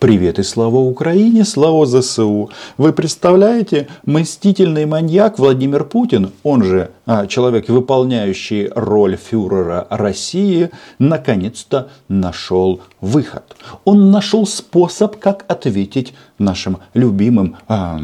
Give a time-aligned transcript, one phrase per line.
[0.00, 2.48] Привет и слава Украине, слава ЗСУ.
[2.78, 11.90] Вы представляете, мстительный маньяк Владимир Путин, он же а, человек, выполняющий роль фюрера России, наконец-то
[12.08, 13.54] нашел выход.
[13.84, 18.00] Он нашел способ, как ответить нашим любимым а,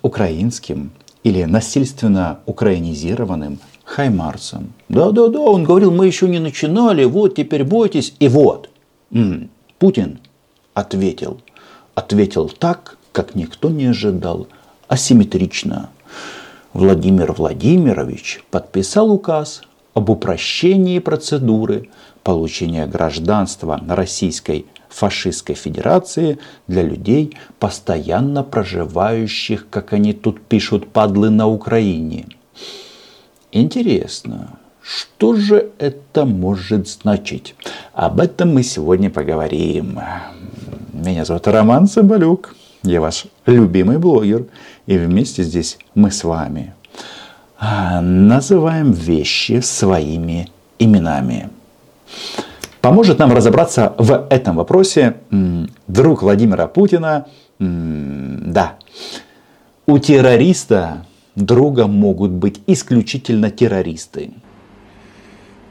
[0.00, 0.90] украинским
[1.22, 4.72] или насильственно украинизированным хаймарцам.
[4.88, 8.70] Да-да-да, он говорил, мы еще не начинали, вот теперь бойтесь, и вот.
[9.78, 10.18] Путин
[10.74, 11.40] ответил.
[11.94, 14.48] Ответил так, как никто не ожидал,
[14.88, 15.90] асимметрично.
[16.72, 19.62] Владимир Владимирович подписал указ
[19.94, 21.88] об упрощении процедуры
[22.24, 31.48] получения гражданства Российской фашистской федерации для людей, постоянно проживающих, как они тут пишут, падлы на
[31.48, 32.26] Украине.
[33.52, 37.54] Интересно, что же это может значить?
[37.92, 40.00] Об этом мы сегодня поговорим.
[40.94, 42.54] Меня зовут Роман Соболюк.
[42.84, 44.46] Я ваш любимый блогер.
[44.86, 46.72] И вместе здесь мы с вами
[47.58, 51.50] а, называем вещи своими именами.
[52.80, 55.16] Поможет нам разобраться в этом вопросе
[55.88, 57.26] друг Владимира Путина.
[57.58, 58.74] Да,
[59.86, 64.30] у террориста друга могут быть исключительно террористы.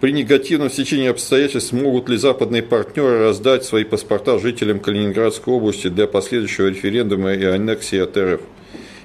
[0.04, 6.08] При негативном стечении обстоятельств могут ли западные партнеры раздать свои паспорта жителям Калининградской области для
[6.08, 8.42] последующего референдума и аннексии от РФ?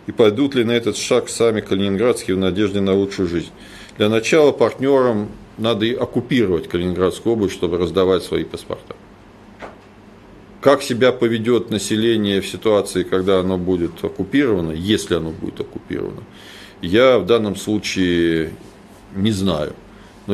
[0.08, 3.50] И пойдут ли на этот шаг сами калининградские в надежде на лучшую жизнь?
[3.96, 8.96] Для начала партнерам надо и оккупировать Калининградскую область, чтобы раздавать свои паспорта.
[10.60, 16.24] Как себя поведет население в ситуации, когда оно будет оккупировано, если оно будет оккупировано,
[16.82, 18.50] я в данном случае
[19.14, 19.74] не знаю.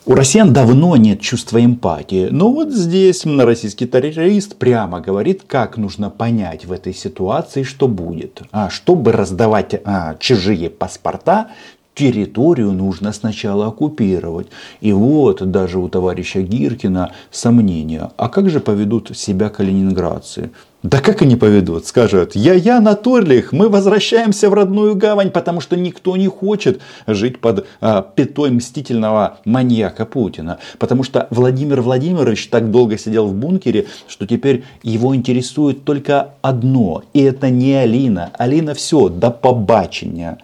[0.06, 2.28] У россиян давно нет чувства эмпатии.
[2.30, 8.42] Но вот здесь российский террорист прямо говорит, как нужно понять в этой ситуации, что будет.
[8.50, 11.50] А чтобы раздавать а, чужие паспорта,
[11.94, 14.48] территорию нужно сначала оккупировать.
[14.80, 18.10] И вот даже у товарища Гиркина сомнения.
[18.16, 20.50] А как же поведут себя калининградцы?
[20.84, 21.86] Да как они поведут?
[21.86, 27.40] Скажут, я-я на Торлих, мы возвращаемся в родную гавань, потому что никто не хочет жить
[27.40, 30.58] под а, пятой мстительного маньяка Путина.
[30.78, 37.02] Потому что Владимир Владимирович так долго сидел в бункере, что теперь его интересует только одно.
[37.14, 38.33] И это не Алина.
[38.36, 40.36] Алина все, до побачення.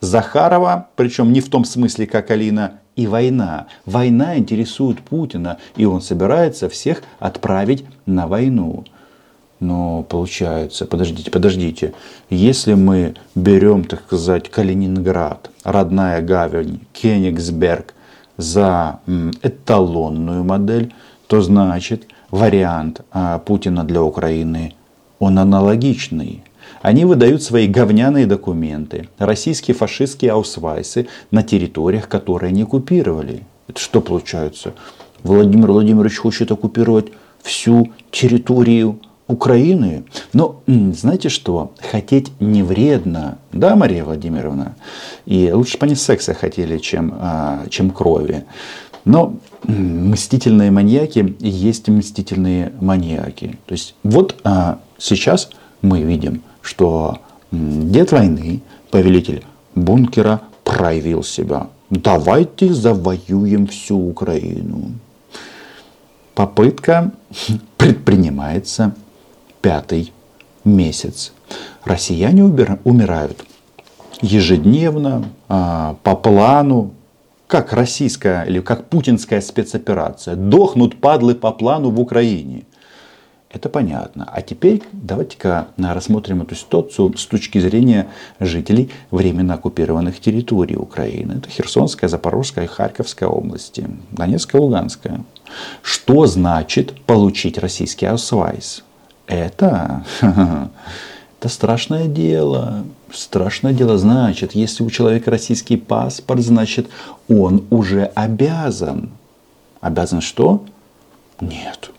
[0.00, 3.66] Захарова, причем не в том смысле, как Алина, и война.
[3.86, 8.84] Война интересует Путина, и он собирается всех отправить на войну.
[9.60, 11.92] Но получается, подождите, подождите,
[12.30, 17.94] если мы берем, так сказать, Калининград, родная гавань, Кенигсберг
[18.38, 19.00] за
[19.42, 20.94] эталонную модель,
[21.26, 24.74] то значит вариант а, Путина для Украины,
[25.18, 26.42] он аналогичный.
[26.80, 33.42] Они выдают свои говняные документы, российские фашистские аусвайсы на территориях, которые они оккупировали.
[33.68, 34.72] Это что получается?
[35.22, 38.98] Владимир Владимирович хочет оккупировать всю территорию
[39.30, 40.04] Украины.
[40.32, 41.72] Но знаете что?
[41.90, 43.38] Хотеть не вредно.
[43.52, 44.74] Да, Мария Владимировна?
[45.26, 48.44] И лучше бы они секса хотели, чем, а, чем крови.
[49.04, 53.58] Но мстительные маньяки есть мстительные маньяки.
[53.66, 55.50] То есть вот а, сейчас
[55.82, 57.18] мы видим, что
[57.52, 61.68] дед войны, повелитель бункера, проявил себя.
[61.88, 64.92] Давайте завоюем всю Украину.
[66.34, 67.12] Попытка
[67.76, 68.94] предпринимается
[69.60, 70.12] пятый
[70.64, 71.32] месяц.
[71.84, 73.44] Россияне умирают
[74.20, 76.92] ежедневно, а, по плану,
[77.46, 80.36] как российская или как путинская спецоперация.
[80.36, 82.64] Дохнут падлы по плану в Украине.
[83.52, 84.28] Это понятно.
[84.32, 88.06] А теперь давайте-ка рассмотрим эту ситуацию с точки зрения
[88.38, 91.38] жителей временно оккупированных территорий Украины.
[91.38, 95.24] Это Херсонская, Запорожская и Харьковская области, Донецкая, Луганская.
[95.82, 98.84] Что значит получить российский аусвайс?
[99.30, 102.84] Это, это страшное дело.
[103.12, 103.96] Страшное дело.
[103.96, 106.88] Значит, если у человека российский паспорт, значит,
[107.28, 109.10] он уже обязан.
[109.80, 110.64] Обязан что?
[111.40, 111.90] Нет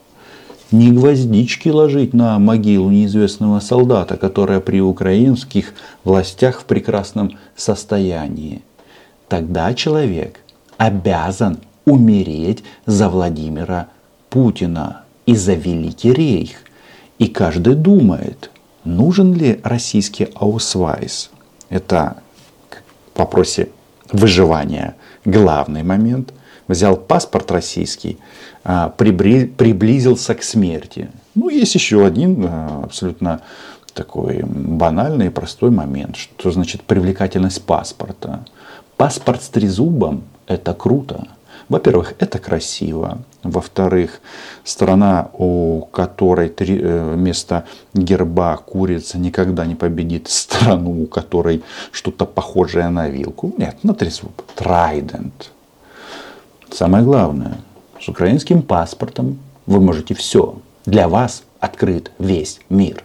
[0.71, 5.73] не гвоздички ложить на могилу неизвестного солдата, которая при украинских
[6.03, 8.61] властях в прекрасном состоянии.
[9.27, 10.39] Тогда человек
[10.77, 13.88] обязан умереть за Владимира
[14.29, 16.63] Путина и за Великий Рейх.
[17.21, 18.50] И каждый думает,
[18.83, 21.29] нужен ли российский аусвайс.
[21.69, 22.18] Это
[23.13, 23.69] в вопросе
[24.12, 26.33] выживания главный момент.
[26.68, 28.18] Взял паспорт российский–
[28.63, 31.09] а, приблизился к смерти.
[31.33, 33.41] Ну, есть еще один э, абсолютно
[33.95, 38.45] такой банальный и простой момент, что значит привлекательность паспорта.
[38.97, 41.27] Паспорт с трезубом– это круто.
[41.71, 43.19] Во-первых, это красиво.
[43.44, 44.19] Во-вторых,
[44.65, 47.63] страна, у которой три, э, вместо
[47.94, 51.63] герба курица никогда не победит страну, у которой
[51.94, 53.53] что-то похожее на вилку.
[53.57, 54.33] Нет, на трезуб.
[54.56, 55.51] Трайдент.
[56.69, 57.57] Самое главное,
[58.01, 60.56] с украинским паспортом вы можете все.
[60.85, 63.01] Для вас открыт весь мир.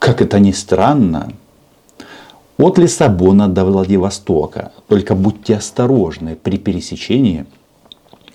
[0.00, 1.30] Как это ни странно,
[2.58, 4.72] от Лиссабона до Владивостока.
[4.88, 7.46] Только будьте осторожны при пересечении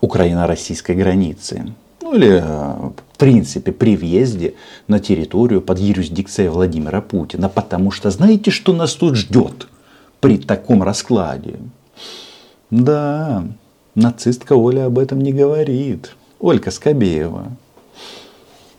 [0.01, 1.73] украино-российской границы.
[2.01, 4.55] Ну или в принципе при въезде
[4.87, 7.49] на территорию под юрисдикцией Владимира Путина.
[7.49, 9.67] Потому что знаете, что нас тут ждет
[10.19, 11.55] при таком раскладе?
[12.71, 13.43] Да,
[13.95, 16.15] нацистка Оля об этом не говорит.
[16.39, 17.51] Олька Скобеева.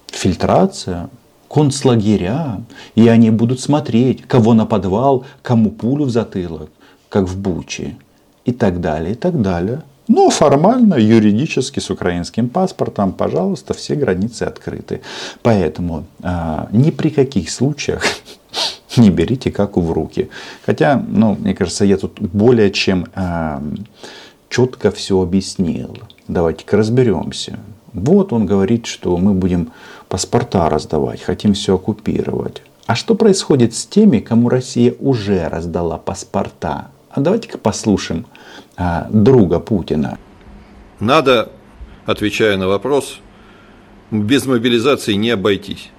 [0.07, 1.09] Фильтрация
[1.51, 2.61] концлагеря,
[2.95, 6.71] и они будут смотреть, кого на подвал, кому пулю в затылок,
[7.09, 7.97] как в Буче,
[8.45, 9.83] и так далее, и так далее.
[10.07, 15.01] Но формально, юридически, с украинским паспортом, пожалуйста, все границы открыты.
[15.43, 18.05] Поэтому э, ни при каких случаях
[18.97, 20.29] не берите каку в руки.
[20.67, 23.61] Хотя, ну, мне кажется, я тут более чем э,
[24.49, 25.99] четко все объяснил.
[26.29, 27.59] Давайте-ка разберемся.
[27.93, 29.73] Вот он говорит, что мы будем
[30.09, 32.63] паспорта раздавать, хотим все оккупировать.
[32.87, 36.91] А что происходит с теми, кому Россия уже раздала паспорта?
[37.11, 38.27] А давайте-ка послушаем
[38.77, 40.19] а, друга Путина.
[41.01, 41.51] Надо,
[42.07, 43.19] отвечая на вопрос,
[44.11, 45.91] без мобилизации не обойтись.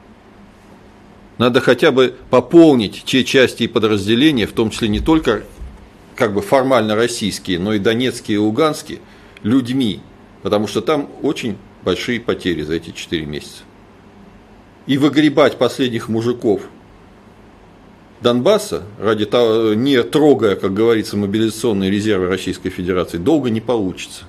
[1.38, 5.44] Надо хотя бы пополнить те части и подразделения, в том числе не только
[6.16, 9.00] как бы формально российские, но и донецкие и луганские,
[9.44, 10.02] людьми,
[10.44, 13.63] потому что там очень большие потери за эти 4 месяца
[14.86, 16.62] и выгребать последних мужиков
[18.22, 24.25] Донбасса, ради того, не трогая, как говорится, мобилизационные резервы Российской Федерации, долго не получится.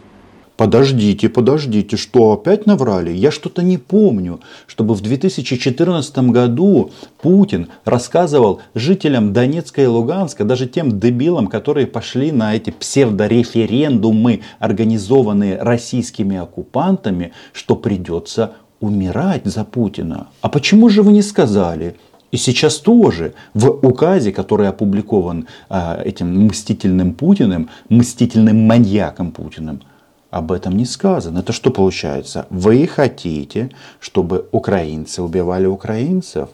[0.56, 3.10] Подождите, подождите, что опять наврали?
[3.10, 6.90] Я что-то не помню, чтобы в 2014 году
[7.22, 15.56] Путин рассказывал жителям Донецка и Луганска, даже тем дебилам, которые пошли на эти псевдореферендумы, организованные
[15.58, 20.28] российскими оккупантами, что придется умирать за Путина.
[20.43, 21.96] А почему же вы не сказали?
[22.31, 29.82] И сейчас тоже в указе, который опубликован а, этим мстительным Путиным, мстительным маньяком Путиным,
[30.32, 31.40] об этом не сказано.
[31.40, 32.46] Это что получается?
[32.50, 33.70] Вы хотите,
[34.00, 36.49] чтобы украинцы убивали украинцев?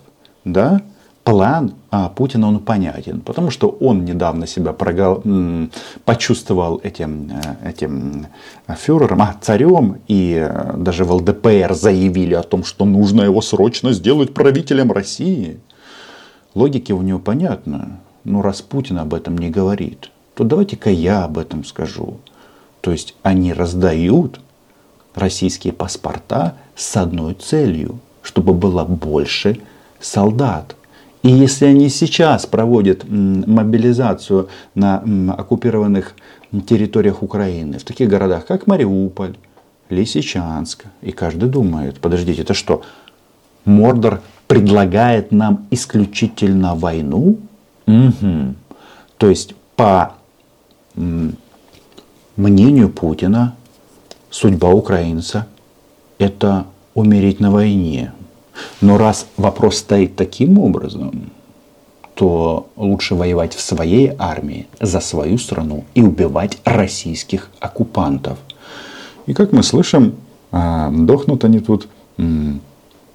[0.44, 0.82] Да?
[1.28, 5.22] план а, Путина он понятен, потому что он недавно себя прогал,
[6.06, 8.28] почувствовал этим, э, этим
[8.69, 13.92] фюрером, а, царем, и э, даже в ЛДПР заявили о том, что нужно его срочно
[13.92, 15.60] сделать правителем России.
[16.54, 21.36] Логики у него понятна, но раз Путин об этом не говорит, то давайте-ка я об
[21.36, 22.16] этом скажу.
[22.80, 24.40] То есть они раздают
[25.14, 29.60] российские паспорта с одной целью, чтобы было больше
[30.00, 30.76] солдат.
[31.22, 35.02] И если они сейчас проводят мобилизацию на
[35.36, 36.14] оккупированных
[36.66, 39.36] территориях Украины, в таких городах, как Мариуполь,
[39.90, 42.82] Лисичанск, и каждый думает, подождите, это что,
[43.64, 47.38] Мордор предлагает нам исключительно войну?
[47.87, 48.54] Угу.
[49.18, 50.14] То есть, по
[52.38, 53.54] мнению Путина,
[54.30, 55.47] судьба украинца–
[56.18, 58.12] это умереть на войне.
[58.80, 61.30] Но раз вопрос стоит таким образом,
[62.14, 68.38] то лучше воевать в своей армии за свою страну и убивать российских оккупантов.
[69.26, 70.14] И как мы слышим,
[70.50, 71.88] а, дохнут они тут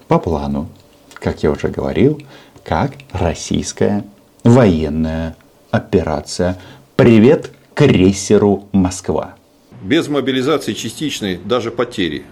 [0.08, 0.68] по плану,
[1.14, 2.22] как я уже говорил,
[2.62, 4.04] как российская
[4.44, 5.36] военная
[5.70, 6.58] операция.
[6.96, 9.34] Привет крейсеру Москва.
[9.82, 12.24] Без мобилизации частичной даже потери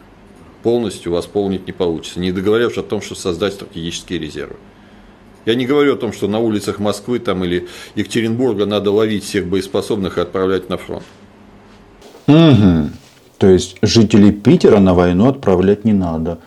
[0.62, 4.56] полностью восполнить не получится, не договорившись о том, что создать стратегические резервы.
[5.44, 9.48] Я не говорю о том, что на улицах Москвы там, или Екатеринбурга надо ловить всех
[9.48, 11.02] боеспособных и отправлять на фронт.
[12.28, 12.90] Угу.
[13.38, 16.38] То есть жителей Питера на войну отправлять не надо.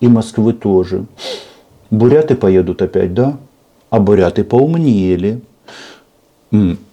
[0.00, 1.06] И Москвы тоже.
[1.90, 3.38] Буряты поедут опять, да?
[3.88, 5.40] А буряты поумнели.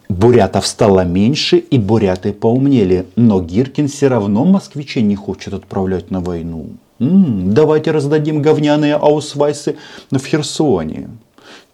[0.10, 3.06] Бурятов стало меньше, и буряты поумнели.
[3.16, 6.72] Но Гиркин все равно москвичей не хочет отправлять на войну.
[7.00, 9.78] М-м, давайте раздадим говняные аусвайсы
[10.12, 11.10] в Херсоне.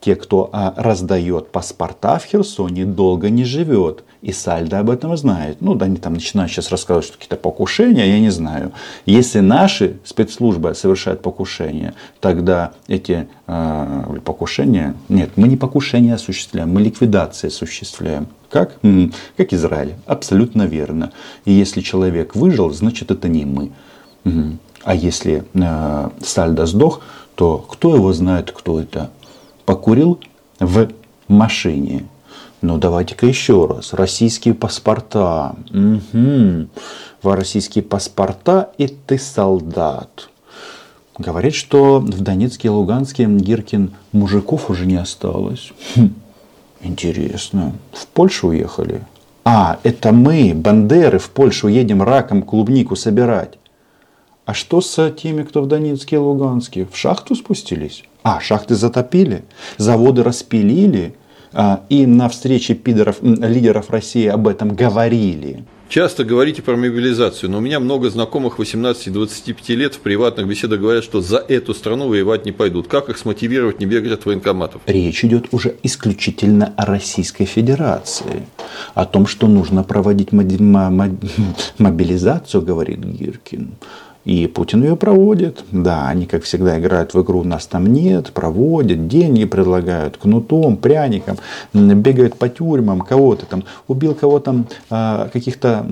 [0.05, 4.03] Те, кто а, раздает паспорта в Херсоне, долго не живет.
[4.21, 5.62] И Сальдо об этом знает.
[5.62, 8.71] Ну, да, они там начинают сейчас рассказывать, что какие-то покушения, я не знаю.
[9.07, 14.93] Если наши спецслужбы совершают покушения, тогда эти э, покушения...
[15.09, 18.27] Нет, мы не покушения осуществляем, мы ликвидации осуществляем.
[18.51, 18.79] Как?
[19.38, 19.95] Как Израиль.
[20.05, 21.13] Абсолютно верно.
[21.45, 23.71] И если человек выжил, значит это не мы.
[24.83, 27.01] А если э, Сальдо сдох,
[27.33, 29.09] то кто его знает, кто это?
[29.65, 30.19] Покурил
[30.60, 30.89] в
[31.27, 32.05] машине.
[32.62, 33.93] Ну давайте-ка еще раз.
[33.93, 35.55] Российские паспорта.
[35.69, 36.67] Угу.
[37.22, 40.29] В российские паспорта и ты солдат.
[41.17, 45.72] Говорит, что в Донецке и Луганске Гиркин мужиков уже не осталось.
[45.95, 46.13] Хм.
[46.81, 47.74] Интересно.
[47.93, 49.01] В Польшу уехали?
[49.45, 53.57] А, это мы, бандеры, в Польшу едем раком клубнику собирать.
[54.45, 56.88] А что с теми, кто в Донецке и Луганске?
[56.91, 58.03] В шахту спустились?
[58.25, 59.44] А, шахты затопили,
[59.77, 61.13] заводы распилили,
[61.53, 65.63] а, и на встрече пидоров, лидеров России об этом говорили.
[65.89, 71.03] Часто говорите про мобилизацию, но у меня много знакомых 18-25 лет в приватных беседах говорят,
[71.03, 72.88] что за эту страну воевать не пойдут.
[72.88, 74.82] Как их смотивировать не бегать от военкоматов?
[74.88, 78.48] Речь идет уже исключительно о Российской Федерации.
[78.96, 80.32] О том, что нужно проводить
[81.77, 83.75] мобилизацию, говорит Гиркин.
[84.25, 85.63] И Путин ее проводит.
[85.72, 91.38] Да, они, как всегда, играют в игру «нас там нет», проводят, деньги предлагают, кнутом, пряником,
[91.74, 95.86] бегают по тюрьмам, кого-то там, убил кого-то, а, каких-то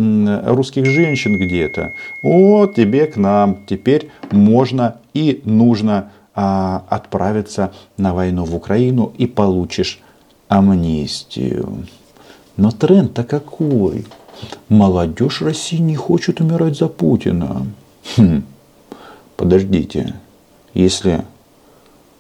[0.47, 1.93] русских женщин где-то.
[2.23, 9.27] Вот тебе к нам, теперь можно и нужно а, отправиться на войну в Украину и
[9.27, 10.01] получишь
[10.47, 11.85] амнистию.
[12.57, 14.05] Но тренд-то какой?
[14.69, 17.67] Молодежь России не хочет умирать за Путина.
[18.03, 18.43] Хм,
[19.37, 20.15] подождите,
[20.73, 21.23] если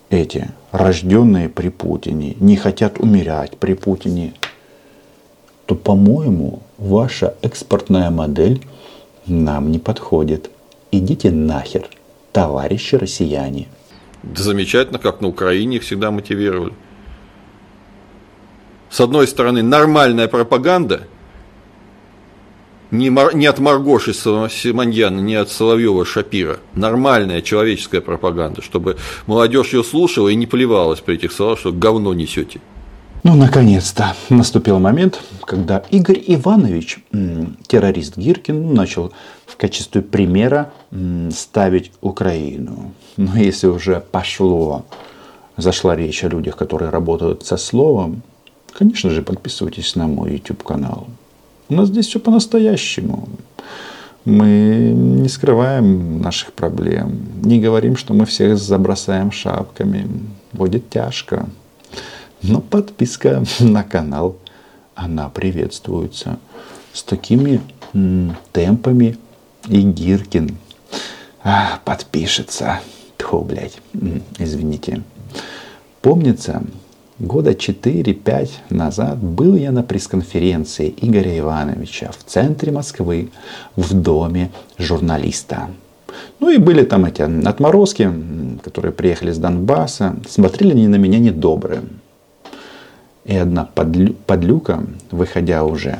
[0.09, 4.33] эти рожденные при Путине не хотят умирать при Путине,
[5.65, 8.65] то, по-моему, ваша экспортная модель
[9.25, 10.49] нам не подходит.
[10.91, 11.89] Идите нахер,
[12.31, 13.67] товарищи россияне.
[14.23, 16.73] Да замечательно, как на Украине их всегда мотивировали.
[18.89, 21.07] С одной стороны, нормальная пропаганда–
[22.93, 26.59] не, не от Маргоши Симоньяна, не от Соловьева Шапира.
[26.75, 32.13] Нормальная человеческая пропаганда, чтобы молодежь ее слушала и не плевалась при этих словах, что говно
[32.13, 32.61] несете.
[33.23, 36.99] Ну, наконец-то наступил момент, когда Игорь Иванович,
[37.67, 39.13] террорист Гиркин, начал
[39.45, 40.71] в качестве примера
[41.31, 42.93] ставить Украину.
[43.17, 44.85] Но если уже пошло,
[45.57, 48.21] зашла речь о людях, которые работают со словом,
[48.73, 51.07] конечно же, подписывайтесь на мой YouTube канал.
[51.69, 53.27] У нас здесь все по-настоящему.
[54.25, 60.07] Мы не скрываем наших проблем, не говорим, что мы всех забросаем шапками.
[60.53, 61.49] Будет тяжко.
[62.41, 64.37] Но подписка на канал,
[64.95, 66.37] она приветствуется.
[66.93, 67.61] С такими
[68.51, 69.17] темпами
[69.67, 70.57] и Гиркин
[71.43, 72.79] а, подпишется.
[73.17, 73.77] Тьфу, блядь,
[74.37, 75.01] извините.
[76.01, 76.63] Помнится,
[77.19, 83.29] Года 4-5 назад был я на пресс-конференции Игоря Ивановича в центре Москвы
[83.75, 85.69] в доме журналиста.
[86.39, 88.11] Ну и были там эти отморозки,
[88.63, 91.83] которые приехали с Донбасса, смотрели они на меня недобрые.
[93.25, 95.99] И одна подлю, подлюка, выходя уже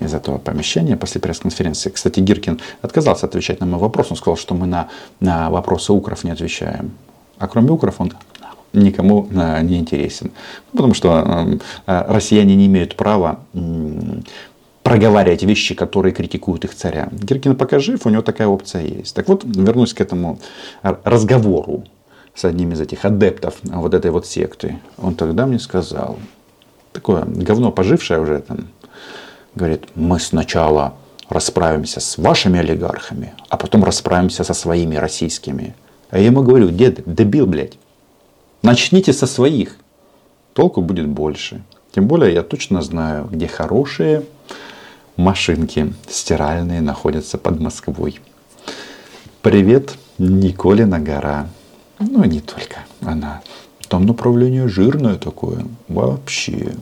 [0.00, 4.54] из этого помещения после пресс-конференции, кстати, Гиркин отказался отвечать на мой вопрос, он сказал, что
[4.54, 4.88] мы на,
[5.20, 6.92] на вопросы укров не отвечаем.
[7.38, 8.12] А кроме укров он
[8.72, 10.30] никому э, не интересен.
[10.72, 13.40] Потому что э, россияне не имеют права
[14.82, 17.10] проговаривать вещи, которые критикуют их царя.
[17.12, 19.14] Гиркин пока жив, у него такая опция есть.
[19.14, 20.38] Так вот, вернусь к этому
[20.82, 21.84] разговору
[22.34, 24.78] с одним из этих адептов вот этой вот секты.
[24.96, 26.18] Он тогда мне сказал,
[26.92, 28.68] такое говно пожившее уже там,
[29.54, 30.94] говорит, мы сначала
[31.28, 35.74] расправимся с вашими олигархами, а потом расправимся со своими российскими.
[36.10, 37.78] А я ему говорю, дед, дебил, блядь,
[38.62, 39.76] Начните со своих.
[40.52, 41.62] Толку будет больше.
[41.92, 44.24] Тем более я точно знаю, где хорошие
[45.16, 48.20] машинки стиральные находятся под Москвой.
[49.42, 51.48] Привет, Николина гора.
[52.00, 53.42] Ну, не только она.
[53.88, 55.64] Там направление жирное такое.
[55.86, 56.74] Вообще.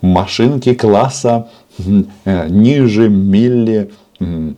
[0.00, 1.50] Машинки класса
[2.24, 3.90] э, ниже милли.
[4.20, 4.56] Им,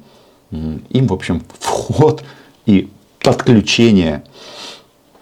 [1.06, 2.22] в общем, вход
[2.66, 4.24] и подключение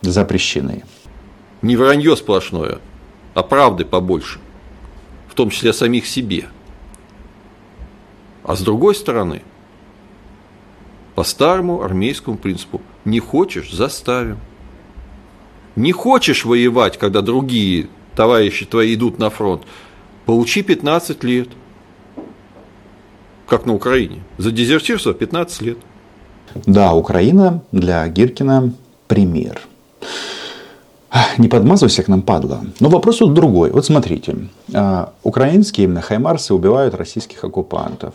[0.03, 0.83] запрещены
[1.63, 2.79] не вранье сплошное,
[3.35, 4.41] а правды побольше,
[5.29, 6.49] в том числе о самих себе.
[8.45, 9.43] А с другой стороны,
[11.15, 14.39] по старому армейскому принципу, не хочешь– заставим.
[15.77, 19.63] Не хочешь воевать, когда другие товарищи твои идут на фронт,
[20.27, 21.49] получи 15 лет.
[23.47, 24.23] Как на Украине.
[24.39, 25.79] За дезертирство 15 лет.
[26.67, 28.75] Да, Украина для Гиркина
[29.09, 29.61] пример.
[31.39, 32.61] Не подмазывайся к нам, падла.
[32.81, 33.71] Но вопрос вот другой.
[33.71, 34.37] Вот смотрите.
[34.75, 38.15] А, украинские хаймарсы убивают российских оккупантов.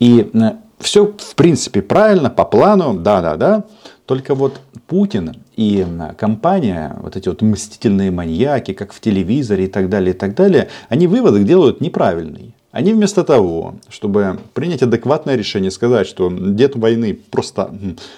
[0.00, 3.64] И э, все, в принципе, правильно, по плану, да-да-да.
[4.06, 5.86] Только вот Путин и
[6.16, 10.68] компания, вот эти вот мстительные маньяки, как в телевизоре и так далее, и так далее,
[10.88, 12.52] они выводы делают неправильные.
[12.70, 17.70] Они вместо того, чтобы принять адекватное решение, сказать, что дед войны просто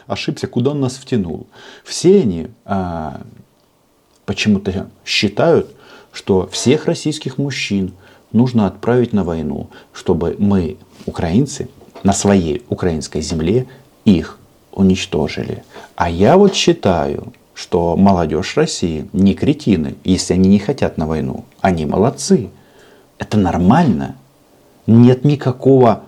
[0.06, 1.47] ошибся, куда он нас втянул.
[1.85, 3.23] Все они а,
[4.30, 5.75] почему-то считают,
[6.12, 7.94] что всех российских мужчин
[8.30, 11.68] нужно отправить на войну, чтобы мы, украинцы,
[12.04, 13.66] на своей украинской земле
[14.04, 14.38] их
[14.70, 15.64] уничтожили.
[15.96, 21.44] А я вот считаю, что молодежь России не кретины, если они не хотят на войну.
[21.60, 22.50] Они молодцы.
[23.18, 24.14] Это нормально.
[24.87, 26.04] Нет никакого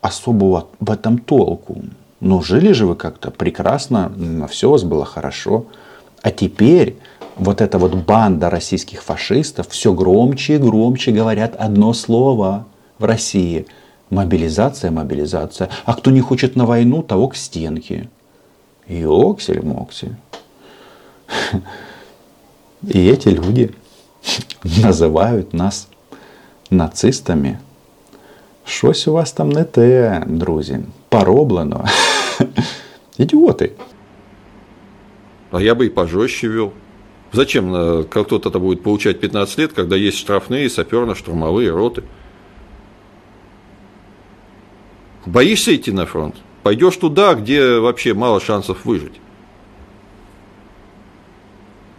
[0.00, 1.82] особого в этом толку.
[2.20, 4.10] Но жили же вы как-то прекрасно,
[4.50, 5.66] все у вас было хорошо.
[6.22, 6.96] А теперь
[7.36, 12.66] вот эта вот банда российских фашистов все громче и громче говорят одно слово
[12.98, 13.66] в России–
[14.12, 15.70] Мобилизация, мобилизация.
[15.86, 18.10] А кто не хочет на войну, того к стенке.
[18.86, 20.16] Йоксель-моксель.
[22.82, 23.74] И эти люди
[24.64, 25.88] называют нас
[26.68, 27.58] нацистами.
[28.66, 30.80] Щось у вас там не те, друзі.
[31.08, 31.86] Пороблено.
[33.16, 33.72] Идиоты.
[35.50, 36.72] А я бы и пожестче вел.
[37.32, 42.04] Зачем э, кто-то будет получать 15 лет, когда есть штрафные саперно-штурмовые роты?
[45.24, 46.36] Боишься идти на фронт?
[46.62, 49.14] Пойдешь туда, где вообще мало шансов выжить.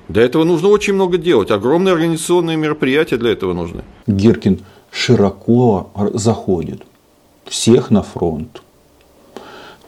[0.07, 1.49] Для этого нужно очень много делать.
[1.49, 3.83] Огромные организационные мероприятия для этого нужны.
[4.05, 4.61] Гиркин
[4.91, 6.83] широко заходит.
[7.45, 8.61] Всех на фронт.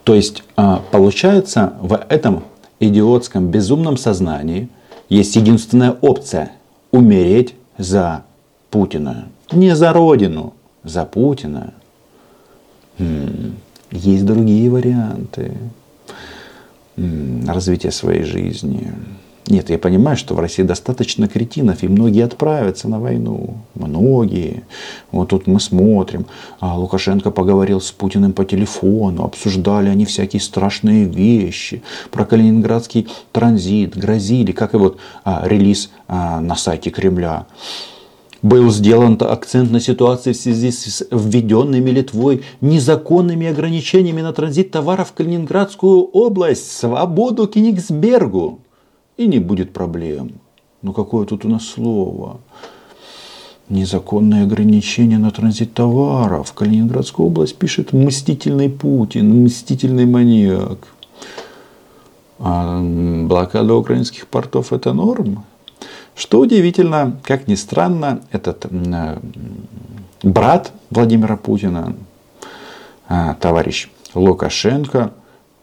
[0.03, 2.43] То есть, а, получается, в этом
[2.79, 4.69] идиотском безумном сознании
[5.09, 6.51] есть единственная опция–
[6.91, 8.23] умереть за
[8.69, 9.27] Путина.
[9.51, 11.73] Не за Родину, за Путина.
[13.91, 15.57] Есть другие варианты
[17.47, 18.93] развития своей жизни.
[19.47, 23.57] Нет, я понимаю, что в России достаточно кретинов, и многие отправятся на войну.
[23.75, 24.63] Многие.
[25.11, 26.25] Вот тут мы смотрим.
[26.59, 31.83] А Лукашенко поговорил с Путиным по телефону, обсуждали они всякие страшные вещи.
[32.09, 37.45] Про калининградский транзит, грозили, как и вот а, релиз а, на сайте Кремля
[38.41, 45.09] был сделан акцент на ситуации в связи с введенными Литвой незаконными ограничениями на транзит товаров
[45.09, 48.59] в Калининградскую область, свободу Кенигсбергу.
[49.17, 50.31] И не будет проблем.
[50.81, 52.39] Ну какое тут у нас слово?
[53.69, 56.49] Незаконные ограничения на транзит товаров.
[56.49, 60.79] В Калининградскую область пишет мстительный Путин, мстительный маньяк.
[62.37, 65.45] А блокада украинских портов это норма?
[66.15, 69.17] Что удивительно, как ни странно, этот э,
[70.23, 71.95] брат Владимира Путина,
[73.09, 75.11] э, товарищ Лукашенко,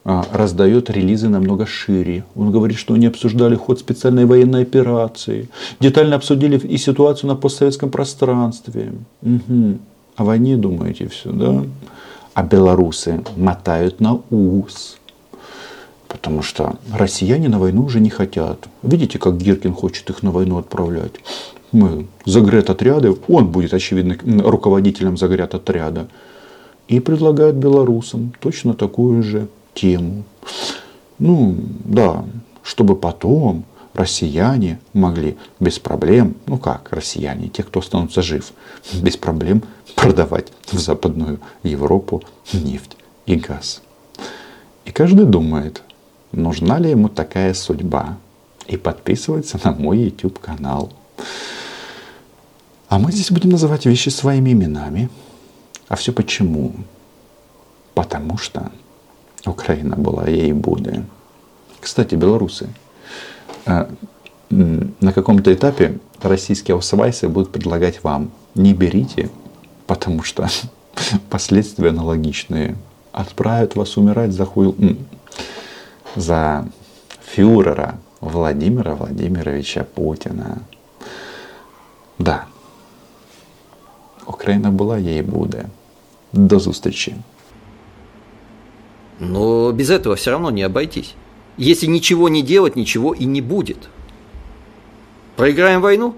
[0.05, 2.25] раздает релизы намного шире.
[2.35, 7.89] Он говорит, что они обсуждали ход специальной военной операции, детально обсудили и ситуацию на постсоветском
[7.89, 8.93] пространстве.
[9.21, 9.77] Угу.
[10.17, 11.63] О войне думаете все, да?
[12.33, 14.97] А белорусы мотают на ус.
[16.07, 18.67] Потому что россияне на войну уже не хотят.
[18.83, 21.13] Видите, как Гиркин хочет их на войну отправлять?
[21.71, 26.07] Мы загрет-отряды, он будет, очевидно, руководителем загрет-отряда.
[26.87, 30.23] И предлагает белорусам точно такую же тему.
[31.19, 31.55] Ну,
[31.85, 32.25] да,
[32.63, 38.51] чтобы потом россияне могли без проблем, ну как россияне, те, кто останутся жив,
[38.93, 39.63] без проблем
[39.95, 43.81] продавать в Западную Европу нефть и газ.
[44.85, 45.81] И каждый думает,
[46.31, 48.17] нужна ли ему такая судьба.
[48.67, 50.91] И подписывается на мой YouTube канал.
[52.87, 55.09] А мы здесь будем называть вещи своими именами.
[55.89, 56.73] А все почему?
[57.93, 58.71] Потому что
[59.46, 61.02] Украина была ей будет.
[61.80, 62.68] Кстати, белорусы,
[63.66, 63.86] э,
[64.50, 69.30] на каком-то этапе российские аусвайсы будут предлагать вам, не берите,
[69.86, 70.48] потому что
[71.30, 72.76] последствия аналогичные.
[73.12, 74.74] Отправят вас умирать за хуй
[76.16, 76.66] за
[77.24, 80.58] фюрера Владимира Владимировича Путина.
[82.18, 82.44] Да,
[84.26, 85.64] Україна була, їй буде.
[86.32, 87.16] До зустрічі.
[89.23, 91.15] Но без этого все равно не обойтись.
[91.57, 93.89] Если ничего не делать, ничего и не будет.
[95.35, 96.15] Проиграем войну?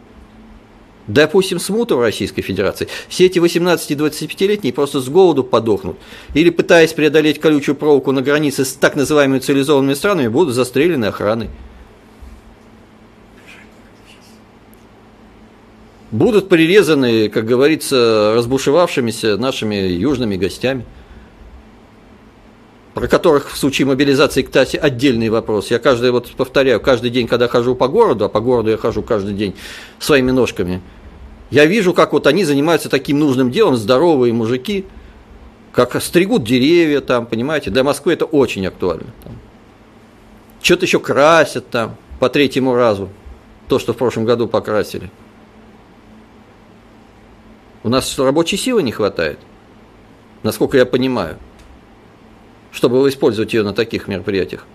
[1.07, 2.87] Допустим, смуту в Российской Федерации.
[3.07, 5.97] Все эти 18-25-летние просто с голоду подохнут.
[6.33, 11.49] Или, пытаясь преодолеть колючую проволоку на границе с так называемыми цивилизованными странами, будут застрелены охраной.
[16.09, 20.85] Будут прирезаны, как говорится, разбушевавшимися нашими южными гостями
[22.95, 25.69] про которых в случае мобилизации, кстати, отдельный вопрос.
[25.69, 29.03] Я каждый, вот повторяю, каждый день, когда хожу по городу, а по городу я хожу
[29.03, 29.53] каждый день
[29.99, 30.81] своими ножками,
[31.51, 34.85] я вижу, как вот они занимаются таким нужным делом, здоровые мужики,
[35.73, 39.07] как стригут деревья там, понимаете, для Москвы это очень актуально.
[40.61, 43.09] Что-то еще красят там по третьему разу,
[43.67, 45.11] то, что в прошлом году покрасили.
[47.83, 49.39] У нас рабочей силы не хватает,
[50.43, 51.37] насколько я понимаю
[52.75, 54.65] чтобы использовать ее на таких мероприятиях.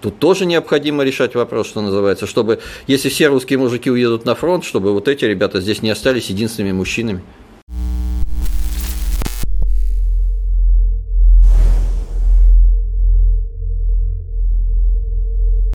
[0.00, 4.64] Тут тоже необходимо решать вопрос, что называется, чтобы, если все русские мужики уедут на фронт,
[4.64, 7.22] чтобы вот эти ребята здесь не остались единственными мужчинами–